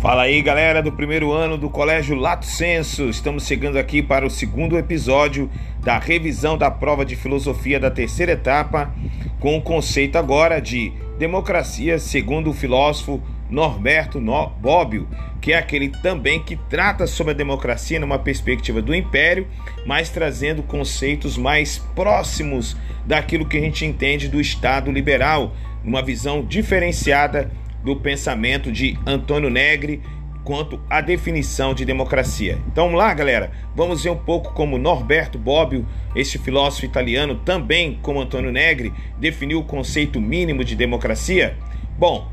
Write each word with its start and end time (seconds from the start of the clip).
Fala 0.00 0.22
aí, 0.22 0.40
galera 0.40 0.82
do 0.82 0.90
primeiro 0.90 1.30
ano 1.30 1.58
do 1.58 1.68
Colégio 1.68 2.16
Lato 2.16 2.46
Senso. 2.46 3.10
Estamos 3.10 3.46
chegando 3.46 3.76
aqui 3.76 4.00
para 4.00 4.24
o 4.24 4.30
segundo 4.30 4.78
episódio 4.78 5.50
da 5.80 5.98
revisão 5.98 6.56
da 6.56 6.70
prova 6.70 7.04
de 7.04 7.14
filosofia 7.14 7.78
da 7.78 7.90
terceira 7.90 8.32
etapa, 8.32 8.94
com 9.38 9.58
o 9.58 9.60
conceito 9.60 10.16
agora 10.16 10.58
de 10.58 10.90
democracia 11.18 11.98
segundo 11.98 12.48
o 12.48 12.54
filósofo 12.54 13.22
Norberto 13.50 14.18
Bobbio, 14.58 15.06
que 15.38 15.52
é 15.52 15.58
aquele 15.58 15.90
também 15.90 16.42
que 16.42 16.56
trata 16.56 17.06
sobre 17.06 17.34
a 17.34 17.36
democracia 17.36 18.00
numa 18.00 18.18
perspectiva 18.18 18.80
do 18.80 18.94
império, 18.94 19.46
mas 19.84 20.08
trazendo 20.08 20.62
conceitos 20.62 21.36
mais 21.36 21.76
próximos 21.94 22.74
daquilo 23.04 23.44
que 23.44 23.58
a 23.58 23.60
gente 23.60 23.84
entende 23.84 24.28
do 24.28 24.40
Estado 24.40 24.90
liberal, 24.90 25.52
uma 25.84 26.02
visão 26.02 26.42
diferenciada 26.42 27.50
do 27.82 27.96
pensamento 27.96 28.70
de 28.70 28.98
Antônio 29.06 29.50
Negri 29.50 30.02
quanto 30.44 30.80
à 30.88 31.00
definição 31.00 31.74
de 31.74 31.84
democracia. 31.84 32.58
Então 32.66 32.86
vamos 32.86 32.98
lá, 32.98 33.12
galera. 33.14 33.52
Vamos 33.74 34.02
ver 34.02 34.10
um 34.10 34.16
pouco 34.16 34.52
como 34.52 34.78
Norberto 34.78 35.38
Bobbio, 35.38 35.86
este 36.14 36.38
filósofo 36.38 36.84
italiano, 36.84 37.36
também 37.36 37.98
como 38.02 38.20
Antônio 38.20 38.50
Negri, 38.50 38.92
definiu 39.18 39.60
o 39.60 39.64
conceito 39.64 40.20
mínimo 40.20 40.64
de 40.64 40.74
democracia. 40.74 41.56
Bom, 41.98 42.30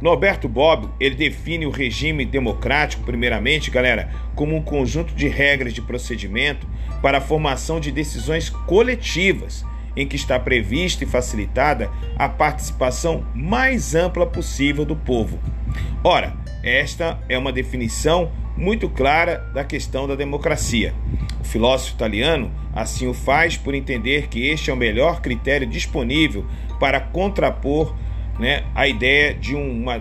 Norberto 0.00 0.48
Bobbio, 0.48 0.92
ele 1.00 1.14
define 1.14 1.66
o 1.66 1.70
regime 1.70 2.24
democrático, 2.24 3.02
primeiramente, 3.02 3.70
galera, 3.70 4.10
como 4.34 4.54
um 4.54 4.62
conjunto 4.62 5.14
de 5.14 5.28
regras 5.28 5.72
de 5.74 5.82
procedimento 5.82 6.66
para 7.00 7.18
a 7.18 7.20
formação 7.20 7.80
de 7.80 7.90
decisões 7.90 8.48
coletivas 8.48 9.64
em 9.96 10.06
que 10.06 10.16
está 10.16 10.38
prevista 10.38 11.04
e 11.04 11.06
facilitada 11.06 11.90
a 12.16 12.28
participação 12.28 13.24
mais 13.34 13.94
ampla 13.94 14.26
possível 14.26 14.84
do 14.84 14.96
povo. 14.96 15.38
Ora, 16.02 16.34
esta 16.62 17.20
é 17.28 17.36
uma 17.36 17.52
definição 17.52 18.30
muito 18.56 18.88
clara 18.88 19.38
da 19.54 19.64
questão 19.64 20.06
da 20.06 20.14
democracia. 20.14 20.94
O 21.40 21.44
filósofo 21.44 21.94
italiano 21.94 22.50
assim 22.74 23.06
o 23.06 23.14
faz 23.14 23.56
por 23.56 23.74
entender 23.74 24.28
que 24.28 24.46
este 24.48 24.70
é 24.70 24.72
o 24.72 24.76
melhor 24.76 25.20
critério 25.20 25.66
disponível 25.66 26.46
para 26.80 27.00
contrapor 27.00 27.94
né, 28.38 28.64
a 28.74 28.88
ideia 28.88 29.34
de 29.34 29.54
uma, 29.54 30.00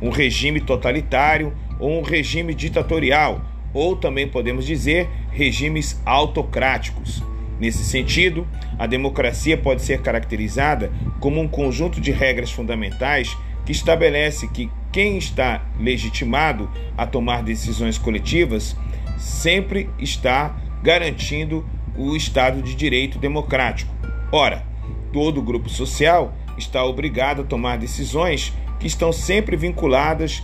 um 0.00 0.10
regime 0.10 0.60
totalitário 0.60 1.52
ou 1.80 1.98
um 1.98 2.02
regime 2.02 2.54
ditatorial, 2.54 3.42
ou 3.74 3.96
também 3.96 4.28
podemos 4.28 4.64
dizer 4.64 5.08
regimes 5.32 6.00
autocráticos. 6.04 7.22
Nesse 7.62 7.84
sentido, 7.84 8.44
a 8.76 8.88
democracia 8.88 9.56
pode 9.56 9.82
ser 9.82 10.02
caracterizada 10.02 10.90
como 11.20 11.40
um 11.40 11.46
conjunto 11.46 12.00
de 12.00 12.10
regras 12.10 12.50
fundamentais 12.50 13.38
que 13.64 13.70
estabelece 13.70 14.48
que 14.48 14.68
quem 14.90 15.16
está 15.16 15.64
legitimado 15.78 16.68
a 16.98 17.06
tomar 17.06 17.44
decisões 17.44 17.98
coletivas 17.98 18.76
sempre 19.16 19.88
está 19.96 20.56
garantindo 20.82 21.64
o 21.96 22.16
Estado 22.16 22.60
de 22.62 22.74
Direito 22.74 23.16
democrático. 23.16 23.94
Ora, 24.32 24.66
todo 25.12 25.40
grupo 25.40 25.68
social 25.68 26.34
está 26.58 26.84
obrigado 26.84 27.42
a 27.42 27.44
tomar 27.44 27.78
decisões 27.78 28.52
que 28.80 28.88
estão 28.88 29.12
sempre 29.12 29.56
vinculadas 29.56 30.42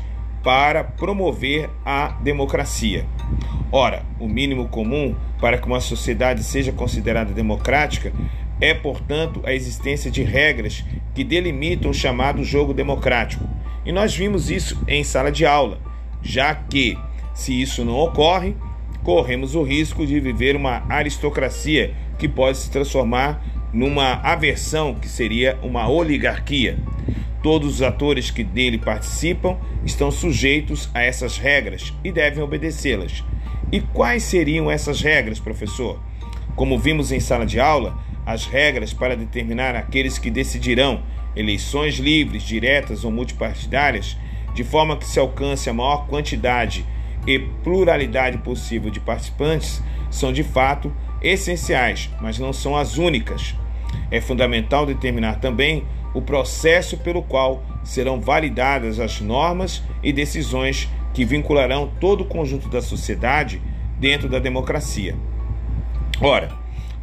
para 0.49 0.83
promover 0.83 1.69
a 1.85 2.09
democracia. 2.23 3.05
Ora, 3.71 4.03
o 4.19 4.27
mínimo 4.27 4.67
comum 4.67 5.15
para 5.39 5.59
que 5.59 5.67
uma 5.67 5.79
sociedade 5.79 6.43
seja 6.43 6.73
considerada 6.73 7.35
democrática 7.35 8.15
é, 8.59 8.73
portanto, 8.73 9.43
a 9.45 9.53
existência 9.53 10.11
de 10.11 10.23
regras 10.23 10.83
que 11.15 11.23
delimitam 11.23 11.91
o 11.91 11.95
chamado 11.95 12.43
jogo 12.45 12.73
democrático. 12.73 13.47
E 13.85 13.93
nós 13.93 14.17
vimos 14.17 14.51
isso 14.51 14.83
em 14.89 15.05
sala 15.05 15.31
de 15.31 15.45
aula, 15.45 15.81
já 16.23 16.55
que, 16.55 16.97
se 17.35 17.61
isso 17.61 17.85
não 17.85 17.97
ocorre, 17.99 18.57
corremos 19.03 19.55
o 19.55 19.63
risco 19.63 20.07
de 20.07 20.19
viver 20.19 20.57
uma 20.57 20.83
aristocracia 20.89 21.93
que 22.19 22.27
pode 22.27 22.57
se 22.57 22.71
transformar 22.71 23.45
numa 23.71 24.15
aversão 24.23 24.95
que 24.95 25.11
seria 25.11 25.59
uma 25.63 25.91
oligarquia. 25.91 26.79
Todos 27.43 27.75
os 27.75 27.83
atores 27.83 28.31
que 28.31 28.43
dele 28.43 28.79
participam 28.79 29.57
estão 29.85 30.11
sujeitos 30.11 30.91
a 30.93 31.03
essas 31.03 31.39
regras 31.39 31.93
e 32.03 32.11
devem 32.11 32.43
obedecê-las. 32.43 33.25
E 33.71 33.81
quais 33.81 34.25
seriam 34.25 34.71
essas 34.71 35.01
regras, 35.01 35.39
professor? 35.39 36.01
Como 36.57 36.79
vimos 36.79 37.13
em 37.13 37.21
sala 37.21 37.47
de 37.47 37.61
aula, 37.61 37.97
as 38.27 38.47
regras 38.47 38.93
para 38.93 39.17
determinar 39.17 39.77
aqueles 39.77 40.19
que 40.19 40.31
decidirão 40.31 41.03
eleições 41.37 41.99
livres, 41.99 42.43
diretas 42.43 43.05
ou 43.05 43.13
multipartidárias, 43.13 44.17
de 44.55 44.65
forma 44.65 44.97
que 44.97 45.07
se 45.07 45.21
alcance 45.21 45.71
a 45.71 45.73
maior 45.73 46.07
quantidade 46.09 46.85
e 47.27 47.39
pluralidade 47.39 48.39
possível 48.39 48.91
de 48.91 48.99
participantes, 48.99 49.83
são 50.11 50.33
de 50.33 50.43
fato 50.43 50.93
essenciais, 51.23 52.11
mas 52.21 52.39
não 52.39 52.53
são 52.53 52.77
as 52.77 52.99
únicas. 52.99 53.55
É 54.11 54.21
fundamental 54.21 54.85
determinar 54.85 55.37
também 55.37 55.85
o 56.15 56.23
processo 56.23 56.97
pelo 56.99 57.23
qual 57.23 57.63
serão 57.83 58.21
validadas 58.21 59.01
as 59.01 59.21
normas 59.21 59.83
e 60.03 60.13
decisões 60.13 60.89
que 61.15 61.25
vincularão 61.25 61.91
todo 62.01 62.23
o 62.23 62.27
conjunto 62.27 62.69
da 62.69 62.81
sociedade 62.81 63.61
dentro 63.99 64.29
da 64.29 64.39
democracia. 64.39 65.17
Ora, 66.21 66.51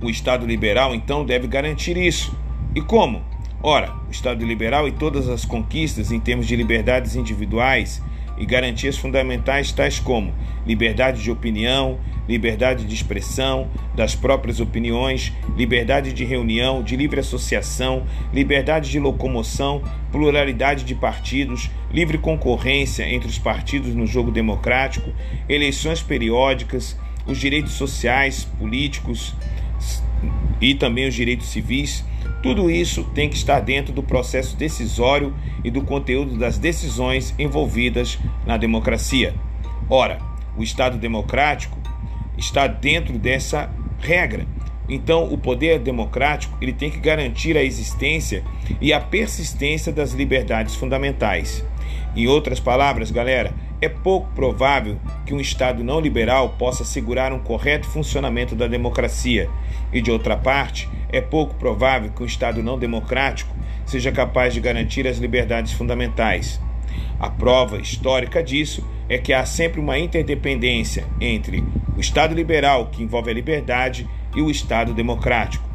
o 0.01 0.09
Estado 0.09 0.45
liberal 0.45 0.93
então 0.93 1.25
deve 1.25 1.47
garantir 1.47 1.97
isso. 1.97 2.37
E 2.73 2.81
como? 2.81 3.23
Ora, 3.61 3.93
o 4.07 4.11
Estado 4.11 4.45
liberal 4.45 4.87
e 4.87 4.91
todas 4.91 5.27
as 5.27 5.45
conquistas 5.45 6.11
em 6.11 6.19
termos 6.19 6.45
de 6.45 6.55
liberdades 6.55 7.15
individuais 7.15 8.01
e 8.37 8.45
garantias 8.45 8.97
fundamentais 8.97 9.71
tais 9.71 9.99
como 9.99 10.33
liberdade 10.65 11.21
de 11.21 11.31
opinião, 11.31 11.99
liberdade 12.27 12.85
de 12.85 12.93
expressão 12.93 13.69
das 13.93 14.15
próprias 14.15 14.59
opiniões, 14.59 15.31
liberdade 15.55 16.11
de 16.11 16.25
reunião, 16.25 16.81
de 16.81 16.95
livre 16.95 17.19
associação, 17.19 18.05
liberdade 18.33 18.89
de 18.89 18.99
locomoção, 18.99 19.83
pluralidade 20.11 20.83
de 20.83 20.95
partidos, 20.95 21.69
livre 21.91 22.17
concorrência 22.17 23.07
entre 23.07 23.29
os 23.29 23.37
partidos 23.37 23.93
no 23.93 24.07
jogo 24.07 24.31
democrático, 24.31 25.11
eleições 25.47 26.01
periódicas, 26.01 26.97
os 27.25 27.37
direitos 27.37 27.73
sociais, 27.73 28.45
políticos 28.59 29.35
e 30.59 30.73
também 30.73 31.07
os 31.07 31.13
direitos 31.13 31.47
civis. 31.47 32.03
Tudo 32.45 32.69
isso 32.69 33.03
tem 33.05 33.27
que 33.27 33.35
estar 33.35 33.59
dentro 33.59 33.91
do 33.91 34.03
processo 34.03 34.55
decisório 34.55 35.33
e 35.63 35.71
do 35.71 35.81
conteúdo 35.81 36.37
das 36.37 36.59
decisões 36.59 37.33
envolvidas 37.39 38.19
na 38.45 38.55
democracia. 38.55 39.33
Ora, 39.89 40.19
o 40.55 40.61
Estado 40.61 40.95
democrático 40.95 41.75
está 42.37 42.67
dentro 42.67 43.17
dessa 43.17 43.73
regra. 43.97 44.45
Então, 44.87 45.33
o 45.33 45.39
poder 45.39 45.79
democrático 45.79 46.55
ele 46.61 46.71
tem 46.71 46.91
que 46.91 46.99
garantir 46.99 47.57
a 47.57 47.63
existência 47.63 48.43
e 48.79 48.93
a 48.93 48.99
persistência 48.99 49.91
das 49.91 50.11
liberdades 50.11 50.75
fundamentais. 50.75 51.65
Em 52.15 52.27
outras 52.27 52.59
palavras, 52.59 53.09
galera, 53.09 53.55
é 53.81 53.89
pouco 53.89 54.29
provável 54.33 54.97
que 55.25 55.33
um 55.33 55.39
Estado 55.39 55.83
não 55.83 55.99
liberal 55.99 56.55
possa 56.57 56.83
assegurar 56.83 57.33
um 57.33 57.39
correto 57.39 57.87
funcionamento 57.87 58.55
da 58.55 58.67
democracia, 58.67 59.49
e 59.91 60.01
de 60.01 60.11
outra 60.11 60.37
parte, 60.37 60.89
é 61.11 61.21
pouco 61.21 61.55
provável 61.55 62.11
que 62.11 62.23
um 62.23 62.25
Estado 62.25 62.63
não 62.63 62.79
democrático 62.79 63.53
seja 63.85 64.11
capaz 64.11 64.53
de 64.53 64.59
garantir 64.59 65.07
as 65.07 65.17
liberdades 65.17 65.71
fundamentais. 65.71 66.59
A 67.19 67.29
prova 67.29 67.77
histórica 67.77 68.41
disso 68.41 68.85
é 69.07 69.17
que 69.17 69.33
há 69.33 69.45
sempre 69.45 69.79
uma 69.79 69.99
interdependência 69.99 71.05
entre 71.21 71.63
o 71.95 71.99
Estado 71.99 72.33
liberal, 72.33 72.87
que 72.87 73.03
envolve 73.03 73.29
a 73.29 73.33
liberdade, 73.33 74.07
e 74.35 74.41
o 74.41 74.49
Estado 74.49 74.93
democrático. 74.93 75.67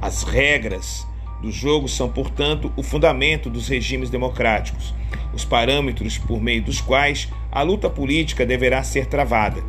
As 0.00 0.22
regras 0.22 1.06
do 1.40 1.52
jogo 1.52 1.88
são, 1.88 2.08
portanto, 2.08 2.72
o 2.76 2.82
fundamento 2.82 3.48
dos 3.48 3.68
regimes 3.68 4.10
democráticos, 4.10 4.94
os 5.32 5.44
parâmetros 5.44 6.18
por 6.18 6.40
meio 6.40 6.62
dos 6.62 6.80
quais 6.80 7.28
a 7.50 7.62
luta 7.62 7.88
política 7.88 8.44
deverá 8.44 8.82
ser 8.82 9.06
travada. 9.06 9.62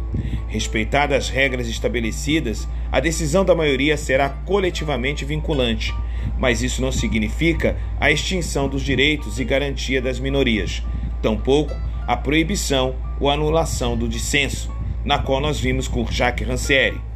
Respeitadas 0.48 1.26
as 1.26 1.30
regras 1.30 1.68
estabelecidas, 1.68 2.68
a 2.92 3.00
decisão 3.00 3.46
da 3.46 3.54
maioria 3.54 3.96
será 3.98 4.30
coletivamente 4.30 5.24
vinculante, 5.24 5.94
mas 6.38 6.62
isso 6.64 6.82
não 6.82 6.92
significa 6.92 7.78
a 8.00 8.12
extinção 8.12 8.68
dos 8.68 8.82
direitos 8.82 9.40
e 9.40 9.44
garantia 9.44 10.02
das 10.02 10.20
minorias, 10.20 10.82
tampouco 11.22 11.76
a 12.08 12.18
proibição 12.18 12.96
ou 13.20 13.30
anulação 13.30 13.96
do 13.96 14.08
dissenso, 14.08 14.72
na 15.06 15.20
qual 15.20 15.40
nós 15.40 15.60
vimos 15.60 15.88
com 15.88 16.06
Jacques 16.10 16.48
Rancière. 16.48 17.09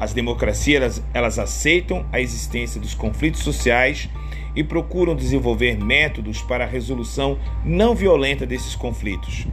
As 0.00 0.14
democracias 0.14 0.80
elas, 0.80 1.02
elas 1.12 1.38
aceitam 1.38 2.06
a 2.10 2.18
existência 2.18 2.80
dos 2.80 2.94
conflitos 2.94 3.42
sociais 3.42 4.08
e 4.56 4.64
procuram 4.64 5.14
desenvolver 5.14 5.78
métodos 5.78 6.40
para 6.40 6.64
a 6.64 6.66
resolução 6.66 7.38
não 7.62 7.94
violenta 7.94 8.46
desses 8.46 8.74
conflitos. 8.74 9.46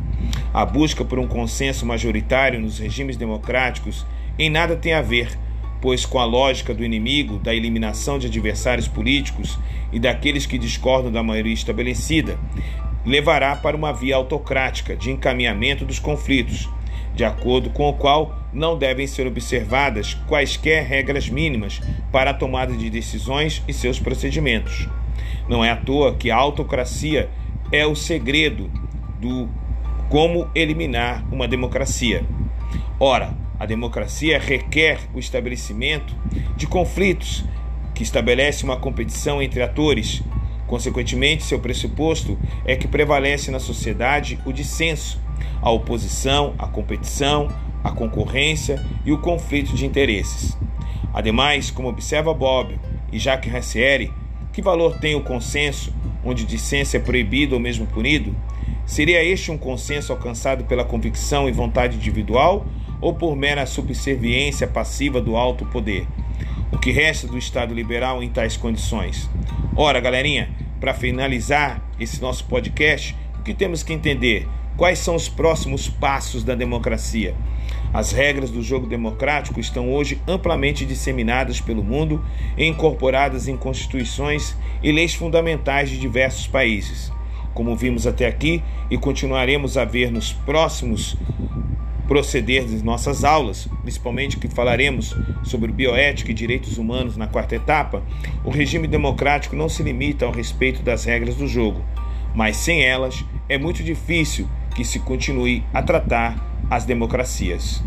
A 0.53 0.65
busca 0.65 1.03
por 1.03 1.19
um 1.19 1.27
consenso 1.27 1.85
majoritário 1.85 2.61
nos 2.61 2.79
regimes 2.79 3.17
democráticos 3.17 4.05
em 4.39 4.49
nada 4.49 4.77
tem 4.77 4.94
a 4.94 5.01
ver, 5.01 5.38
pois 5.81 6.05
com 6.05 6.17
a 6.17 6.25
lógica 6.25 6.73
do 6.73 6.83
inimigo, 6.83 7.39
da 7.39 7.53
eliminação 7.53 8.17
de 8.17 8.27
adversários 8.27 8.88
políticos 8.88 9.59
e 9.91 9.99
daqueles 9.99 10.45
que 10.45 10.57
discordam 10.57 11.11
da 11.11 11.21
maioria 11.21 11.53
estabelecida, 11.53 12.39
levará 13.05 13.53
para 13.53 13.75
uma 13.75 13.91
via 13.91 14.15
autocrática 14.15 14.95
de 14.95 15.11
encaminhamento 15.11 15.83
dos 15.83 15.99
conflitos, 15.99 16.69
de 17.13 17.24
acordo 17.24 17.69
com 17.69 17.89
o 17.89 17.94
qual 17.94 18.38
não 18.54 18.77
devem 18.77 19.06
ser 19.07 19.27
observadas 19.27 20.13
quaisquer 20.27 20.86
regras 20.86 21.30
mínimas 21.30 21.81
para 22.12 22.31
a 22.31 22.33
tomada 22.33 22.75
de 22.75 22.89
decisões 22.89 23.63
e 23.68 23.74
seus 23.74 24.00
procedimentos. 24.00 24.88
Não 25.48 25.63
é 25.63 25.71
à 25.71 25.75
toa 25.75 26.15
que 26.15 26.31
a 26.31 26.36
autocracia 26.36 27.30
é 27.71 27.86
o 27.86 27.95
segredo 27.95 28.71
do 29.19 29.50
como 30.09 30.50
eliminar 30.56 31.25
uma 31.31 31.48
democracia. 31.48 32.24
Ora, 33.00 33.36
a 33.59 33.65
democracia 33.65 34.39
requer 34.39 35.00
o 35.13 35.19
estabelecimento 35.19 36.15
de 36.56 36.68
conflitos 36.68 37.44
que 37.94 38.04
estabelece 38.04 38.63
uma 38.63 38.77
competição 38.77 39.42
entre 39.42 39.62
atores. 39.62 40.21
Consequentemente, 40.68 41.44
seu 41.44 41.59
pressuposto 41.59 42.38
é 42.65 42.75
que 42.75 42.88
prevalece 42.88 43.50
na 43.50 43.59
sociedade 43.59 44.39
o 44.45 44.54
dissenso, 44.54 45.19
a 45.61 45.69
oposição, 45.71 46.53
a 46.57 46.67
competição, 46.67 47.47
a 47.83 47.91
concorrência 47.91 48.83
e 49.05 49.11
o 49.11 49.17
conflito 49.17 49.73
de 49.75 49.85
interesses. 49.85 50.57
Ademais, 51.13 51.71
como 51.71 51.89
observa 51.89 52.33
Bob 52.33 52.77
e 53.11 53.17
Jacques 53.17 53.51
Rancière, 53.51 54.11
que 54.53 54.61
valor 54.61 54.99
tem 54.99 55.15
o 55.15 55.23
consenso, 55.23 55.93
onde 56.23 56.45
dissenso 56.45 56.97
é 56.97 56.99
proibido 56.99 57.55
ou 57.55 57.61
mesmo 57.61 57.85
punido? 57.87 58.35
Seria 58.85 59.23
este 59.23 59.51
um 59.51 59.57
consenso 59.57 60.11
alcançado 60.11 60.63
pela 60.63 60.85
convicção 60.85 61.47
e 61.47 61.51
vontade 61.51 61.97
individual 61.97 62.65
ou 63.01 63.13
por 63.13 63.35
mera 63.35 63.65
subserviência 63.65 64.67
passiva 64.67 65.21
do 65.21 65.35
alto 65.35 65.65
poder? 65.65 66.07
O 66.71 66.77
que 66.77 66.91
resta 66.91 67.27
do 67.27 67.37
Estado 67.37 67.73
liberal 67.73 68.21
em 68.21 68.29
tais 68.29 68.57
condições? 68.57 69.29
Ora, 69.75 69.99
galerinha, 69.99 70.49
para 70.79 70.93
finalizar 70.93 71.81
esse 71.99 72.21
nosso 72.21 72.45
podcast, 72.45 73.15
o 73.39 73.43
que 73.43 73.53
temos 73.53 73.83
que 73.83 73.93
entender? 73.93 74.47
Quais 74.77 75.00
são 75.00 75.15
os 75.15 75.27
próximos 75.27 75.89
passos 75.89 76.44
da 76.44 76.53
democracia? 76.53 77.33
As 77.91 78.12
regras 78.12 78.51
do 78.51 78.62
jogo 78.62 78.85
democrático 78.85 79.59
estão 79.59 79.91
hoje 79.91 80.21
amplamente 80.27 80.85
disseminadas 80.85 81.59
pelo 81.59 81.83
mundo 81.83 82.24
e 82.56 82.63
incorporadas 82.68 83.47
em 83.47 83.57
constituições 83.57 84.56
e 84.83 84.91
leis 84.91 85.15
fundamentais 85.15 85.89
de 85.89 85.97
diversos 85.97 86.45
países. 86.45 87.12
Como 87.56 87.75
vimos 87.75 88.06
até 88.06 88.27
aqui 88.27 88.62
e 88.88 89.00
continuaremos 89.00 89.77
a 89.77 89.83
ver 89.83 90.12
nos 90.12 90.31
próximos 90.31 91.18
proceder 92.07 92.63
de 92.65 92.83
nossas 92.83 93.23
aulas, 93.23 93.68
principalmente 93.81 94.38
que 94.38 94.47
falaremos 94.47 95.15
sobre 95.44 95.71
bioética 95.71 96.30
e 96.30 96.35
direitos 96.35 96.77
humanos 96.77 97.18
na 97.18 97.25
quarta 97.25 97.56
etapa, 97.56 98.03
o 98.45 98.51
regime 98.51 98.88
democrático 98.88 99.56
não 99.56 99.69
se 99.69 99.81
limita 99.81 100.23
ao 100.23 100.31
respeito 100.31 100.83
das 100.83 101.03
regras 101.03 101.35
do 101.35 101.47
jogo, 101.47 101.83
mas 102.35 102.57
sem 102.57 102.83
elas 102.83 103.25
é 103.50 103.57
muito 103.57 103.83
difícil 103.83 104.47
que 104.77 104.85
se 104.85 105.00
continue 105.00 105.63
a 105.74 105.81
tratar 105.81 106.38
as 106.69 106.85
democracias. 106.85 107.83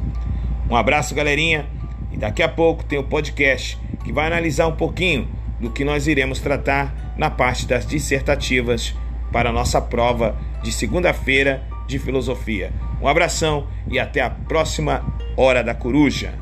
Um 0.68 0.74
abraço, 0.74 1.14
galerinha, 1.14 1.64
e 2.10 2.16
daqui 2.16 2.42
a 2.42 2.48
pouco 2.48 2.84
tem 2.84 2.98
o 2.98 3.04
podcast 3.04 3.78
que 4.02 4.12
vai 4.12 4.26
analisar 4.26 4.66
um 4.66 4.74
pouquinho 4.74 5.28
do 5.60 5.70
que 5.70 5.84
nós 5.84 6.08
iremos 6.08 6.40
tratar 6.40 7.14
na 7.16 7.30
parte 7.30 7.64
das 7.64 7.86
dissertativas 7.86 8.92
para 9.30 9.50
a 9.50 9.52
nossa 9.52 9.80
prova 9.80 10.36
de 10.64 10.72
segunda-feira 10.72 11.62
de 11.86 11.96
filosofia. 11.96 12.72
Um 13.00 13.06
abração 13.06 13.68
e 13.88 13.96
até 13.96 14.20
a 14.20 14.30
próxima 14.30 15.04
Hora 15.36 15.62
da 15.62 15.74
Coruja. 15.74 16.39